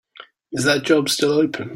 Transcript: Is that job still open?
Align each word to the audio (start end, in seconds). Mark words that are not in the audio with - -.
Is 0.51 0.63
that 0.65 0.81
job 0.83 1.09
still 1.09 1.31
open? 1.33 1.69